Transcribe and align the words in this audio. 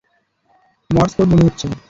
Mars 0.89 1.13
code 1.17 1.27
মনে 1.31 1.43
হচ্ছে। 1.47 1.65